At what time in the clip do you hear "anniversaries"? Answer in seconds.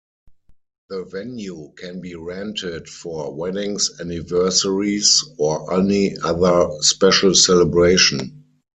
3.99-5.23